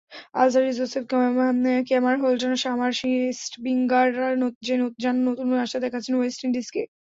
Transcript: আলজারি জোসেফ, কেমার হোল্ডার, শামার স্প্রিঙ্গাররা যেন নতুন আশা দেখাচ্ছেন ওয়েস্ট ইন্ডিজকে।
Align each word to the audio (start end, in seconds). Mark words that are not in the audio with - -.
আলজারি 0.35 0.69
জোসেফ, 0.73 1.03
কেমার 1.89 2.15
হোল্ডার, 2.23 2.53
শামার 2.63 2.91
স্প্রিঙ্গাররা 3.43 4.27
যেন 4.99 5.15
নতুন 5.27 5.47
আশা 5.65 5.77
দেখাচ্ছেন 5.85 6.13
ওয়েস্ট 6.17 6.39
ইন্ডিজকে। 6.47 6.81